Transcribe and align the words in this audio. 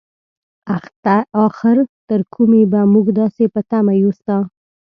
اخر 1.47 1.77
تر 2.07 2.21
کومې 2.33 2.63
به 2.71 2.81
مونږ 2.93 3.07
داسې 3.19 3.43
په 3.53 3.61
تمه 3.69 3.93
يو 4.01 4.11
ستا؟ 4.19 4.37